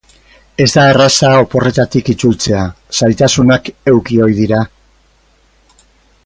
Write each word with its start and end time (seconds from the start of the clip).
Ez 0.63 0.67
da 0.75 0.85
erraza 0.93 1.33
oporretatik 1.41 2.09
itzultzea, 2.13 2.63
zailtasunak 3.01 3.71
eduki 3.93 4.19
ohi 4.29 4.35
dira. 4.41 4.65